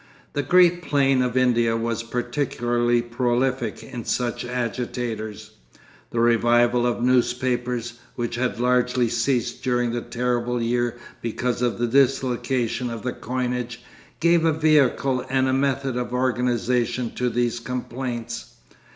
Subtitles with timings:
[0.33, 5.51] The great plain of India was particularly prolific in such agitators.
[6.09, 11.85] The revival of newspapers, which had largely ceased during the terrible year because of the
[11.85, 13.83] dislocation of the coinage,
[14.19, 18.55] gave a vehicle and a method of organisation to these complaints.